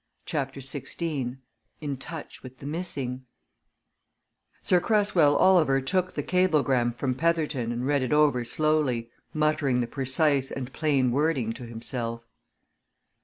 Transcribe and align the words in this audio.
CHAPTER 0.25 0.61
XVI 0.61 1.37
IN 1.79 1.97
TOUCH 1.97 2.41
WITH 2.41 2.57
THE 2.57 2.65
MISSING 2.65 3.23
Sir 4.63 4.79
Cresswell 4.79 5.35
Oliver 5.35 5.79
took 5.79 6.13
the 6.15 6.23
cablegram 6.23 6.91
from 6.91 7.13
Petherton 7.13 7.71
and 7.71 7.85
read 7.85 8.01
it 8.01 8.11
over 8.11 8.43
slowly, 8.43 9.11
muttering 9.31 9.79
the 9.79 9.85
precise 9.85 10.49
and 10.49 10.73
plain 10.73 11.11
wording 11.11 11.53
to 11.53 11.67
himself. 11.67 12.23